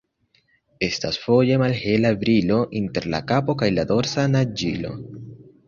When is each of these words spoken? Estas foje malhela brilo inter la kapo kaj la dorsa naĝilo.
Estas 0.87 1.19
foje 1.25 1.57
malhela 1.63 2.13
brilo 2.25 2.59
inter 2.81 3.07
la 3.17 3.21
kapo 3.35 3.57
kaj 3.63 3.71
la 3.77 3.87
dorsa 3.95 4.27
naĝilo. 4.35 4.99